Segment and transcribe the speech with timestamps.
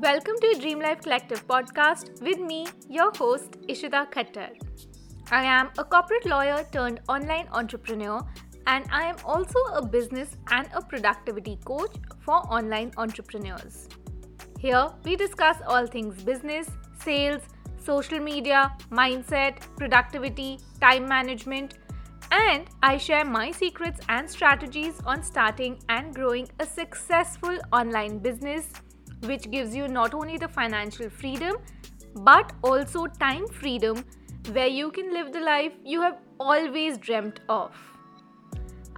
[0.00, 4.50] Welcome to Dream Life Collective podcast with me, your host, Ishita Khattar.
[5.30, 8.20] I am a corporate lawyer turned online entrepreneur,
[8.66, 13.88] and I am also a business and a productivity coach for online entrepreneurs.
[14.58, 16.68] Here, we discuss all things business,
[17.02, 17.40] sales,
[17.82, 21.78] social media, mindset, productivity, time management,
[22.32, 28.68] and I share my secrets and strategies on starting and growing a successful online business
[29.24, 31.56] which gives you not only the financial freedom
[32.14, 34.04] but also time freedom
[34.52, 37.72] where you can live the life you have always dreamt of.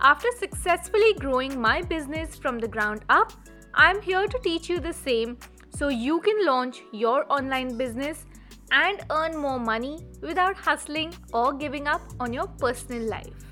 [0.01, 3.33] After successfully growing my business from the ground up,
[3.75, 5.39] I am here to teach you the same
[5.71, 8.25] so you can launch your online business
[8.71, 13.45] and earn more money without hustling or giving up on your personal life.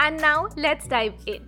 [0.00, 1.46] And now let's dive in.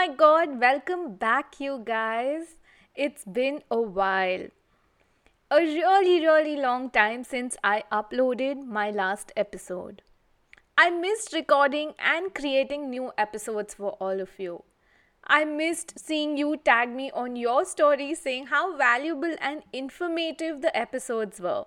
[0.00, 2.56] My god, welcome back, you guys.
[2.94, 4.46] It's been a while.
[5.50, 10.00] A really, really long time since I uploaded my last episode.
[10.78, 14.62] I missed recording and creating new episodes for all of you.
[15.26, 20.74] I missed seeing you tag me on your story saying how valuable and informative the
[20.74, 21.66] episodes were.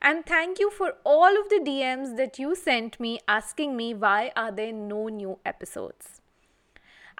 [0.00, 4.32] And thank you for all of the DMs that you sent me asking me why
[4.34, 6.19] are there no new episodes.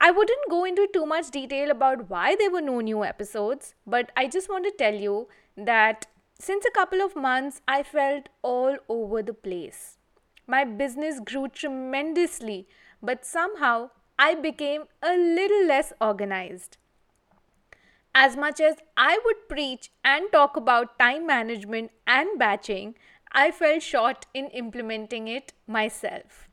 [0.03, 4.11] I wouldn't go into too much detail about why there were no new episodes, but
[4.17, 6.07] I just want to tell you that
[6.39, 9.99] since a couple of months, I felt all over the place.
[10.47, 12.67] My business grew tremendously,
[13.03, 16.79] but somehow I became a little less organized.
[18.15, 22.95] As much as I would preach and talk about time management and batching,
[23.33, 26.49] I fell short in implementing it myself.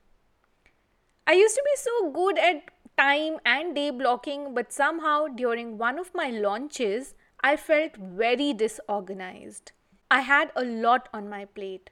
[1.25, 5.99] I used to be so good at time and day blocking, but somehow during one
[5.99, 9.71] of my launches, I felt very disorganized.
[10.09, 11.89] I had a lot on my plate.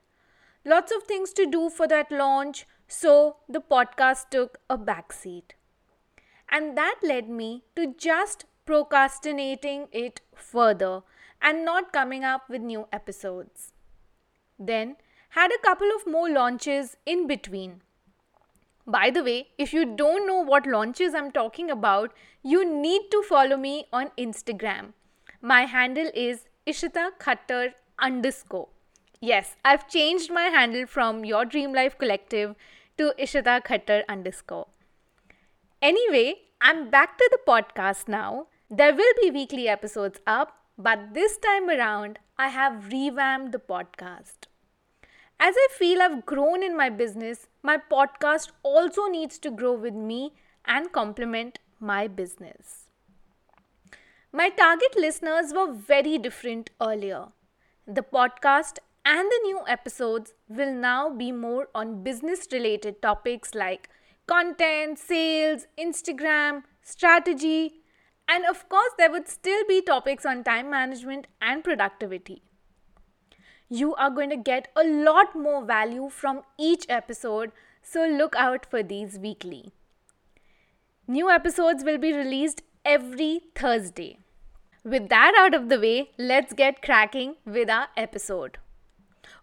[0.65, 5.51] Lots of things to do for that launch, so the podcast took a backseat.
[6.49, 11.01] And that led me to just procrastinating it further
[11.41, 13.73] and not coming up with new episodes.
[14.57, 14.95] Then,
[15.29, 17.81] had a couple of more launches in between.
[18.87, 22.13] By the way, if you don't know what launches I'm talking about,
[22.43, 24.93] you need to follow me on Instagram.
[25.41, 28.67] My handle is Ishita Khattar underscore.
[29.21, 32.55] Yes, I've changed my handle from Your Dream Life Collective
[32.97, 34.67] to Ishita Khattar underscore.
[35.81, 38.47] Anyway, I'm back to the podcast now.
[38.69, 44.47] There will be weekly episodes up, but this time around, I have revamped the podcast.
[45.39, 49.93] As I feel I've grown in my business, my podcast also needs to grow with
[49.93, 50.33] me
[50.65, 52.85] and complement my business.
[54.31, 57.27] My target listeners were very different earlier.
[57.85, 63.89] The podcast and the new episodes will now be more on business related topics like
[64.27, 67.81] content, sales, Instagram, strategy,
[68.27, 72.41] and of course, there would still be topics on time management and productivity
[73.69, 78.65] you are going to get a lot more value from each episode, so look out
[78.65, 79.71] for these weekly.
[81.07, 84.19] New episodes will be released every Thursday.
[84.83, 88.59] With that out of the way, let's get cracking with our episode.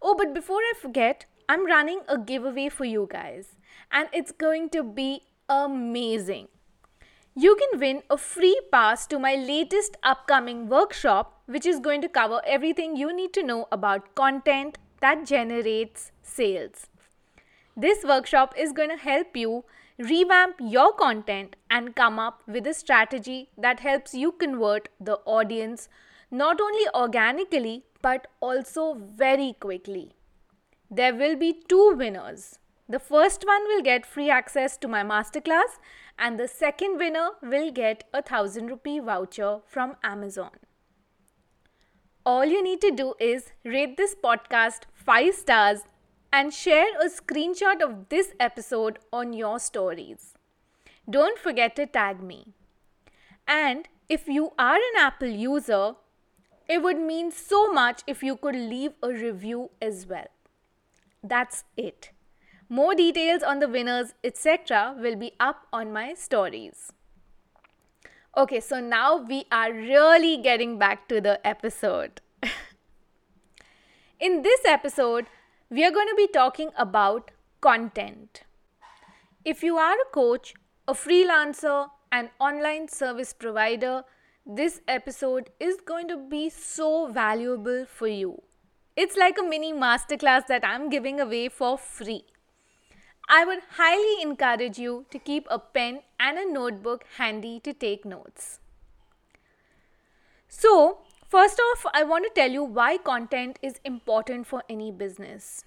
[0.01, 3.57] Oh, but before I forget, I'm running a giveaway for you guys,
[3.91, 6.49] and it's going to be amazing
[7.35, 12.09] you can win a free pass to my latest upcoming workshop, which is going to
[12.09, 16.87] cover everything you need to know about content that generates sales.
[17.77, 19.65] This workshop is going to help you
[19.99, 25.89] revamp your content and come up with a strategy that helps you convert the audience
[26.31, 30.13] not only organically but also very quickly.
[30.91, 32.59] There will be two winners.
[32.89, 35.79] The first one will get free access to my masterclass,
[36.19, 40.51] and the second winner will get a thousand rupee voucher from Amazon.
[42.25, 45.81] All you need to do is rate this podcast 5 stars
[46.33, 50.35] and share a screenshot of this episode on your stories.
[51.11, 52.55] Don't forget to tag me.
[53.47, 55.97] And if you are an Apple user,
[56.69, 60.29] it would mean so much if you could leave a review as well.
[61.23, 62.12] That's it.
[62.77, 66.91] More details on the winners, etc., will be up on my stories.
[68.35, 72.23] Okay, so now we are really getting back to the episode.
[74.21, 75.27] In this episode,
[75.69, 77.31] we are going to be talking about
[77.61, 78.45] content.
[79.45, 80.55] If you are a coach,
[80.89, 84.05] a freelancer, an online service provider,
[84.47, 88.41] this episode is going to be so valuable for you.
[88.97, 92.25] It's like a mini masterclass that I'm giving away for free.
[93.35, 98.05] I would highly encourage you to keep a pen and a notebook handy to take
[98.05, 98.61] notes.
[100.49, 100.99] So,
[101.31, 105.65] first off, I want to tell you why content is important for any business.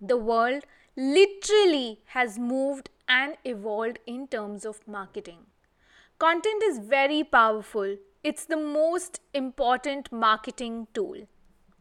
[0.00, 0.62] The world
[0.96, 5.46] literally has moved and evolved in terms of marketing.
[6.20, 7.96] Content is very powerful.
[8.22, 11.26] It's the most important marketing tool.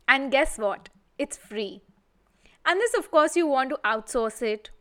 [0.08, 0.90] And guess what?
[1.20, 1.84] It's free.
[2.66, 4.72] Unless, of course, you want to outsource it.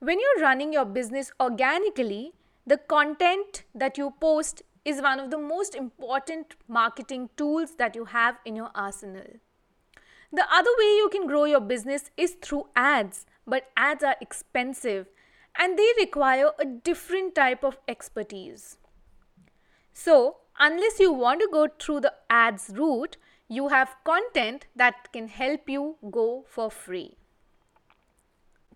[0.00, 2.32] When you're running your business organically,
[2.64, 8.04] the content that you post is one of the most important marketing tools that you
[8.04, 9.26] have in your arsenal.
[10.32, 15.08] The other way you can grow your business is through ads, but ads are expensive
[15.58, 18.76] and they require a different type of expertise.
[19.92, 23.16] So, unless you want to go through the ads route,
[23.48, 27.17] you have content that can help you go for free.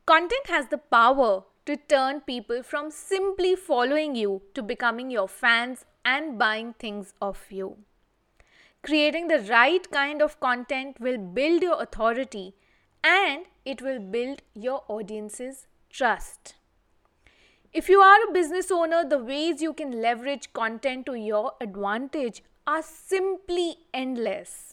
[0.05, 5.85] Content has the power to turn people from simply following you to becoming your fans
[6.05, 7.77] and buying things off you.
[8.83, 12.57] Creating the right kind of content will build your authority
[13.05, 16.57] and it will build your audience's trust.
[17.73, 22.43] If you are a business owner, the ways you can leverage content to your advantage
[22.67, 24.72] are simply endless.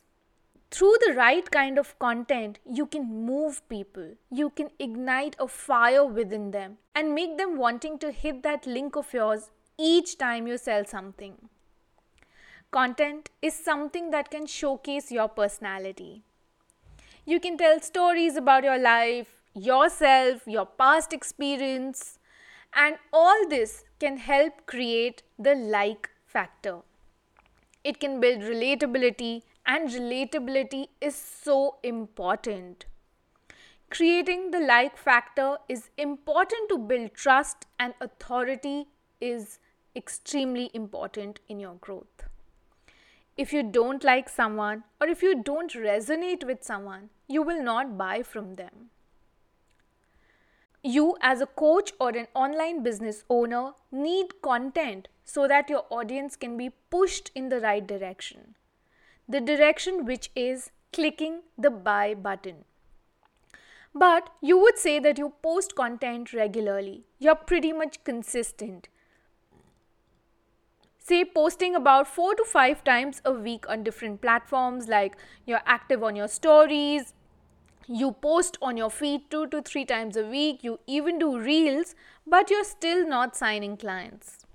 [0.71, 4.13] Through the right kind of content, you can move people.
[4.29, 8.95] You can ignite a fire within them and make them wanting to hit that link
[8.95, 9.49] of yours
[9.79, 11.49] each time you sell something.
[12.71, 16.21] Content is something that can showcase your personality.
[17.25, 22.19] You can tell stories about your life, yourself, your past experience,
[22.73, 26.79] and all this can help create the like factor.
[27.83, 32.85] It can build relatability, and relatability is so important.
[33.91, 38.87] Creating the like factor is important to build trust, and authority
[39.21, 39.59] is
[39.95, 42.23] extremely important in your growth.
[43.37, 47.97] If you don't like someone or if you don't resonate with someone, you will not
[47.97, 48.89] buy from them.
[50.83, 56.35] You, as a coach or an online business owner, need content so that your audience
[56.35, 58.55] can be pushed in the right direction.
[59.29, 62.65] The direction which is clicking the buy button.
[63.93, 67.03] But you would say that you post content regularly.
[67.19, 68.89] You're pretty much consistent.
[70.97, 75.15] Say posting about 4 to 5 times a week on different platforms like
[75.45, 77.13] you're active on your stories,
[77.87, 81.95] you post on your feed two to three times a week, you even do reels,
[82.27, 84.45] but you're still not signing clients.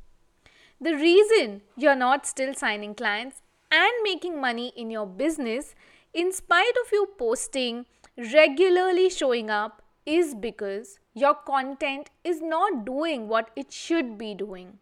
[0.80, 3.42] The reason you're not still signing clients
[3.76, 5.74] and making money in your business,
[6.12, 7.86] in spite of you posting,
[8.16, 14.78] regularly showing up, is because your content is not doing what it should be doing.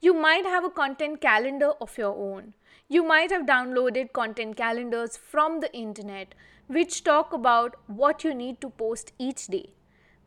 [0.00, 2.54] You might have a content calendar of your own.
[2.88, 6.34] You might have downloaded content calendars from the internet,
[6.68, 9.74] which talk about what you need to post each day.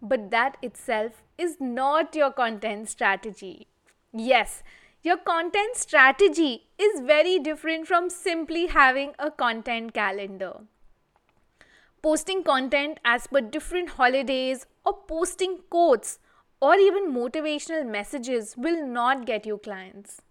[0.02, 3.68] But that itself is not your content strategy.
[4.12, 4.62] Yes,
[5.06, 10.54] your content strategy is very different from simply having a content calendar.
[12.02, 16.20] Posting content as per different holidays or posting quotes
[16.62, 20.22] or even motivational messages will not get you clients.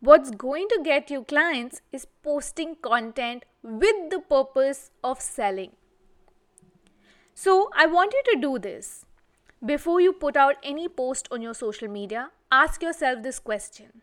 [0.00, 5.72] What's going to get you clients is posting content with the purpose of selling.
[7.34, 9.06] So, I want you to do this.
[9.64, 14.02] Before you put out any post on your social media, ask yourself this question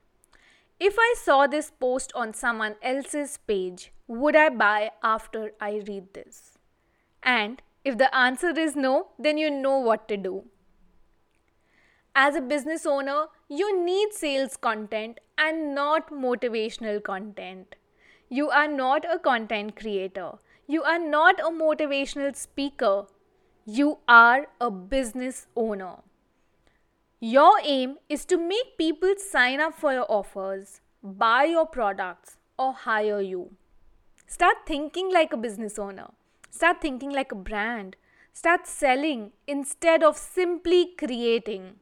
[0.80, 6.14] If I saw this post on someone else's page, would I buy after I read
[6.14, 6.58] this?
[7.24, 10.44] And if the answer is no, then you know what to do.
[12.14, 17.76] As a business owner, you need sales content and not motivational content.
[18.28, 20.32] You are not a content creator.
[20.68, 23.06] You are not a motivational speaker.
[23.68, 25.96] You are a business owner.
[27.20, 32.74] Your aim is to make people sign up for your offers, buy your products, or
[32.74, 33.56] hire you.
[34.28, 36.12] Start thinking like a business owner.
[36.52, 37.96] Start thinking like a brand.
[38.34, 41.78] Start selling instead of simply creating.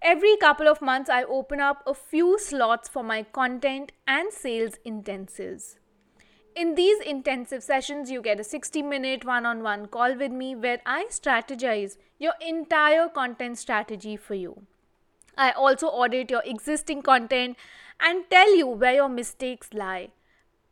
[0.00, 4.74] Every couple of months, I open up a few slots for my content and sales
[4.86, 5.77] intensives.
[6.54, 10.54] In these intensive sessions, you get a 60 minute one on one call with me
[10.54, 14.62] where I strategize your entire content strategy for you.
[15.36, 17.56] I also audit your existing content
[18.00, 20.08] and tell you where your mistakes lie.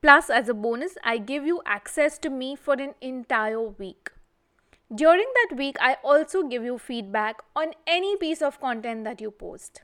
[0.02, 4.10] Plus, as a bonus, I give you access to me for an entire week.
[4.94, 9.30] During that week, I also give you feedback on any piece of content that you
[9.30, 9.82] post.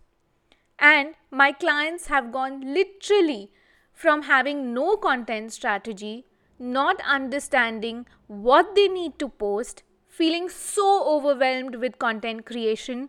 [0.79, 3.51] And my clients have gone literally
[3.93, 6.25] from having no content strategy,
[6.59, 13.09] not understanding what they need to post, feeling so overwhelmed with content creation,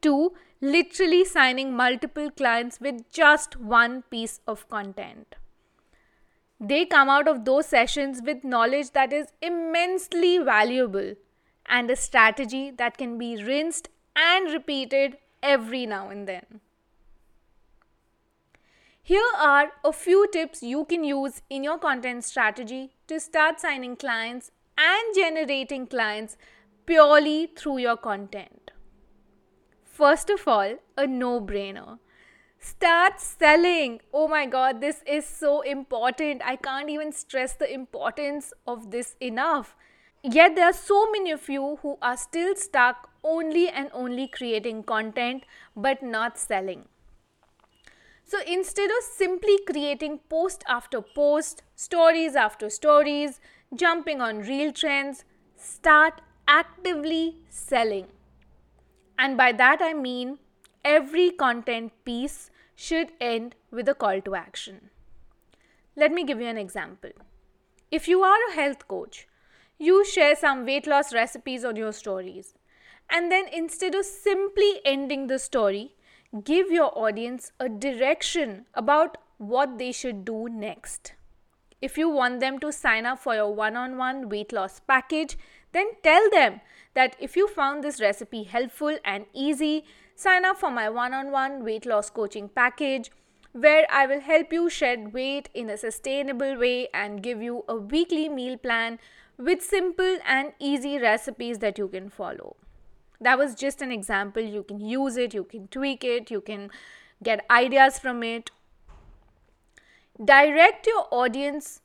[0.00, 5.34] to literally signing multiple clients with just one piece of content.
[6.60, 11.14] They come out of those sessions with knowledge that is immensely valuable
[11.66, 16.60] and a strategy that can be rinsed and repeated every now and then.
[19.12, 23.94] Here are a few tips you can use in your content strategy to start signing
[23.94, 26.38] clients and generating clients
[26.86, 28.70] purely through your content.
[29.84, 31.98] First of all, a no brainer.
[32.58, 34.00] Start selling.
[34.14, 36.40] Oh my god, this is so important.
[36.42, 39.76] I can't even stress the importance of this enough.
[40.22, 44.84] Yet, there are so many of you who are still stuck only and only creating
[44.84, 45.44] content
[45.76, 46.86] but not selling.
[48.32, 53.40] So instead of simply creating post after post, stories after stories,
[53.74, 58.06] jumping on reel trends, start actively selling.
[59.18, 60.38] And by that I mean
[60.82, 64.88] every content piece should end with a call to action.
[65.94, 67.10] Let me give you an example.
[67.90, 69.28] If you are a health coach,
[69.78, 72.54] you share some weight loss recipes on your stories.
[73.10, 75.96] And then instead of simply ending the story,
[76.40, 81.12] give your audience a direction about what they should do next.
[81.82, 85.36] If you want them to sign up for your one on one weight loss package,
[85.72, 86.60] then tell them
[86.94, 89.84] that if you found this recipe helpful and easy,
[90.14, 93.10] sign up for my one on one weight loss coaching package
[93.52, 97.76] where I will help you shed weight in a sustainable way and give you a
[97.76, 98.98] weekly meal plan
[99.36, 102.56] with simple and easy recipes that you can follow
[103.22, 104.42] that was just an example.
[104.42, 106.70] You can use it you can tweak it you can
[107.22, 108.50] get ideas from it.
[110.22, 111.80] Direct your audience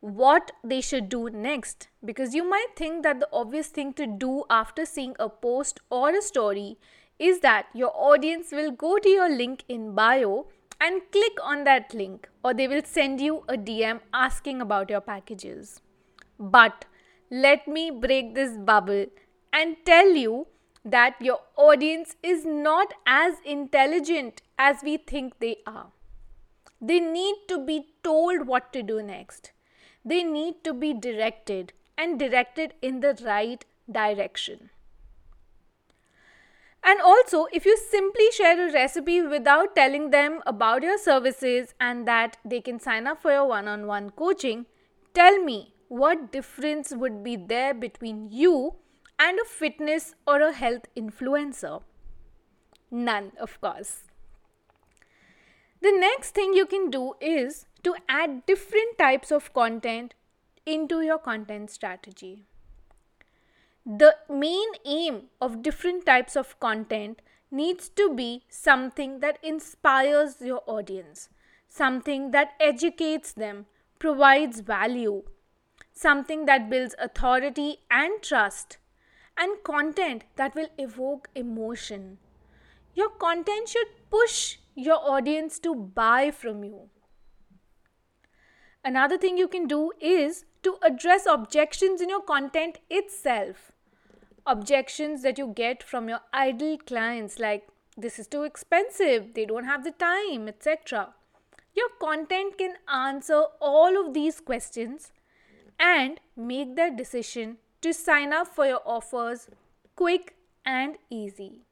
[0.00, 1.88] what they should do next.
[2.04, 6.10] Because you might think that the obvious thing to do after seeing a post or
[6.10, 6.76] a story
[7.18, 10.46] is that your audience will go to your link in bio
[10.80, 15.00] and click on that link or they will send you a DM asking about your
[15.00, 15.80] packages.
[16.38, 16.84] But
[17.30, 19.06] let me break this bubble
[19.52, 20.48] and tell you
[20.84, 25.92] that your audience is not as intelligent as we think they are.
[26.80, 29.52] They need to be told what to do next.
[30.04, 34.70] They need to be directed and directed in the right direction.
[36.84, 42.08] And also, if you simply share a recipe without telling them about your services and
[42.08, 44.66] that they can sign up for your one on one coaching,
[45.14, 48.74] tell me what difference would be there between you
[49.24, 51.82] and a fitness or a health influencer?
[52.90, 54.02] None, of course.
[55.80, 60.14] The next thing you can do is to add different types of content
[60.64, 62.44] into your content strategy.
[63.84, 70.62] The main aim of different types of content needs to be something that inspires your
[70.66, 71.28] audience,
[71.68, 73.66] something that educates them,
[73.98, 75.22] provides value,
[75.92, 78.78] something that builds authority and trust,
[79.38, 82.18] and content that will evoke emotion.
[82.94, 86.90] Your content should push your audience to buy from you.
[88.84, 93.72] Another thing you can do is to address objections in your content itself.
[94.46, 99.64] Objections that you get from your idle clients, like this is too expensive, they don't
[99.64, 101.14] have the time, etc.
[101.74, 105.12] Your content can answer all of these questions
[105.78, 109.48] and make their decision to sign up for your offers
[109.96, 110.34] quick
[110.64, 111.62] and easy.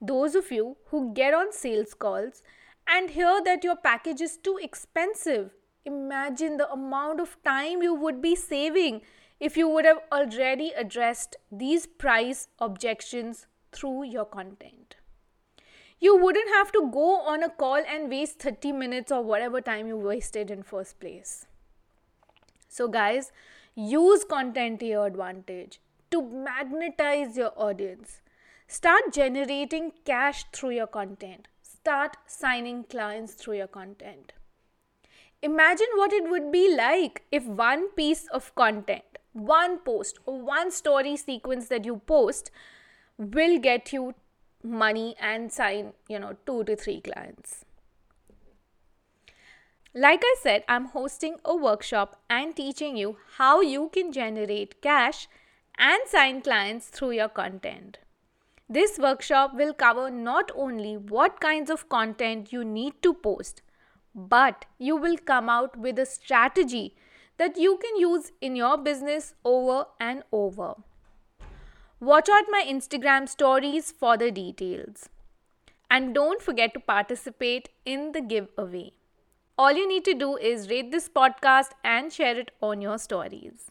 [0.00, 2.42] Those of you who get on sales calls
[2.88, 5.50] and hear that your package is too expensive,
[5.84, 9.02] imagine the amount of time you would be saving
[9.38, 14.96] if you would have already addressed these price objections through your content.
[15.98, 19.86] You wouldn't have to go on a call and waste 30 minutes or whatever time
[19.86, 21.46] you wasted in first place.
[22.68, 23.32] So guys,
[23.80, 28.20] Use content to your advantage to magnetize your audience.
[28.66, 31.48] Start generating cash through your content.
[31.62, 34.34] Start signing clients through your content.
[35.40, 40.70] Imagine what it would be like if one piece of content, one post, or one
[40.70, 42.50] story sequence that you post
[43.16, 44.14] will get you
[44.62, 47.64] money and sign, you know, two to three clients.
[49.94, 55.26] Like I said, I'm hosting a workshop and teaching you how you can generate cash
[55.76, 57.98] and sign clients through your content.
[58.68, 63.62] This workshop will cover not only what kinds of content you need to post,
[64.14, 66.94] but you will come out with a strategy
[67.38, 70.74] that you can use in your business over and over.
[71.98, 75.08] Watch out my Instagram stories for the details.
[75.90, 78.92] And don't forget to participate in the giveaway.
[79.60, 83.70] All you need to do is rate this podcast and share it on your stories.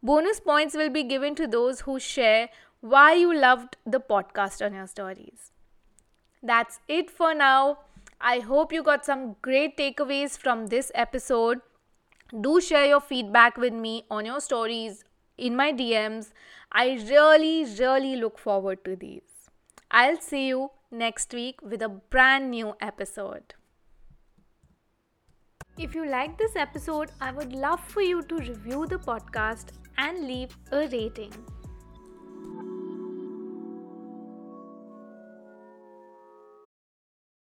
[0.00, 2.50] Bonus points will be given to those who share
[2.82, 5.50] why you loved the podcast on your stories.
[6.40, 7.78] That's it for now.
[8.20, 11.62] I hope you got some great takeaways from this episode.
[12.40, 15.04] Do share your feedback with me on your stories
[15.36, 16.30] in my DMs.
[16.70, 19.50] I really, really look forward to these.
[19.90, 23.54] I'll see you next week with a brand new episode.
[25.78, 29.66] If you like this episode, I would love for you to review the podcast
[29.96, 31.32] and leave a rating.